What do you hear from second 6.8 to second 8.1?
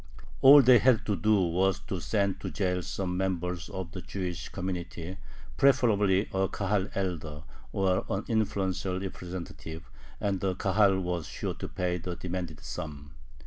elder or